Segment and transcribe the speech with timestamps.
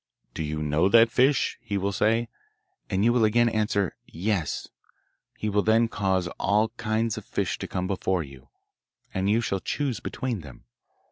[0.33, 2.27] "Do you know that fish?" he will say,
[2.89, 4.67] and you will again answer "Yes."
[5.37, 8.49] He will then cause all kinds of fish to come before you,
[9.13, 10.63] and you shall choose between them.